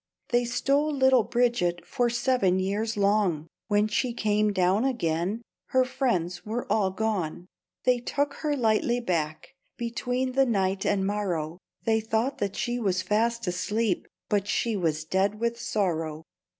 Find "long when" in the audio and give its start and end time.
2.97-3.87